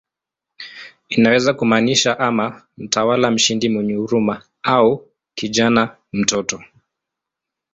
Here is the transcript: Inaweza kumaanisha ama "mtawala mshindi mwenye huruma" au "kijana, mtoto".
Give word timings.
Inaweza 1.09 1.53
kumaanisha 1.53 2.19
ama 2.19 2.65
"mtawala 2.77 3.31
mshindi 3.31 3.69
mwenye 3.69 3.93
huruma" 3.93 4.43
au 4.63 5.09
"kijana, 5.35 5.97
mtoto". 6.13 6.63